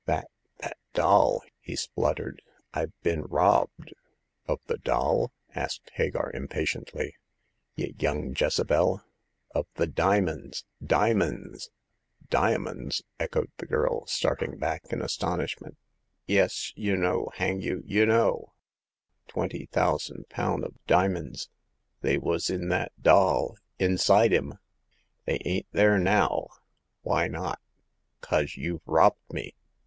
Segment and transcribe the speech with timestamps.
[0.05, 0.31] That—
[0.61, 2.39] that doll!" he splut tered.
[2.73, 3.93] IVe been robbed!"
[4.49, 5.31] Of the doll?
[5.41, 7.13] *' asked Hagar, impatiently.
[7.75, 9.03] Y' young Jezebel!
[9.53, 11.69] Of the dimins— dimins!"
[12.31, 15.77] Diamonds I" echoed the girl, starting back m astonishment."
[16.25, 16.73] Yes!
[16.75, 18.53] Y* know, hang you, y' know!
[19.27, 21.49] Twenty thousan' poun' of dimins!
[22.01, 24.57] They was in that doll— inside 'im.
[25.25, 26.47] They ain't there now!
[27.03, 27.59] Why not?
[28.21, 29.53] 'Cause you've robbed me